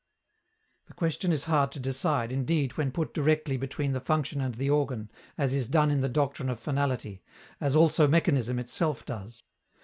The 0.87 0.95
question 0.95 1.31
is 1.31 1.43
hard 1.45 1.71
to 1.73 1.79
decide, 1.79 2.31
indeed, 2.31 2.75
when 2.75 2.91
put 2.91 3.13
directly 3.13 3.55
between 3.55 3.91
the 3.91 3.99
function 3.99 4.41
and 4.41 4.55
the 4.55 4.67
organ, 4.67 5.11
as 5.37 5.53
is 5.53 5.67
done 5.67 5.91
in 5.91 6.01
the 6.01 6.09
doctrine 6.09 6.49
of 6.49 6.59
finality, 6.59 7.21
as 7.59 7.75
also 7.75 8.07
mechanism 8.07 8.57
itself 8.57 9.05
does. 9.05 9.43